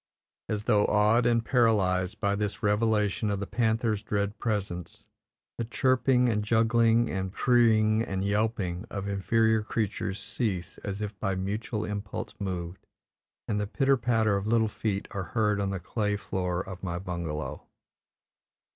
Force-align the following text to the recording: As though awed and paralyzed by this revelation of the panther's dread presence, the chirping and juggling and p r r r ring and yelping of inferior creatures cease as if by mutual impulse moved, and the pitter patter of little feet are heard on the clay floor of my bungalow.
As 0.49 0.63
though 0.63 0.85
awed 0.87 1.27
and 1.27 1.45
paralyzed 1.45 2.19
by 2.19 2.35
this 2.35 2.63
revelation 2.63 3.29
of 3.29 3.39
the 3.39 3.45
panther's 3.45 4.01
dread 4.01 4.39
presence, 4.39 5.05
the 5.59 5.63
chirping 5.63 6.27
and 6.27 6.43
juggling 6.43 7.07
and 7.11 7.31
p 7.31 7.41
r 7.47 7.53
r 7.53 7.59
r 7.59 7.59
ring 7.67 8.01
and 8.01 8.25
yelping 8.25 8.85
of 8.89 9.07
inferior 9.07 9.61
creatures 9.61 10.19
cease 10.19 10.79
as 10.79 11.03
if 11.03 11.19
by 11.19 11.35
mutual 11.35 11.85
impulse 11.85 12.33
moved, 12.39 12.87
and 13.47 13.59
the 13.61 13.67
pitter 13.67 13.95
patter 13.95 14.35
of 14.35 14.47
little 14.47 14.67
feet 14.67 15.07
are 15.11 15.21
heard 15.37 15.59
on 15.61 15.69
the 15.69 15.79
clay 15.79 16.15
floor 16.15 16.61
of 16.67 16.81
my 16.81 16.97
bungalow. 16.97 17.61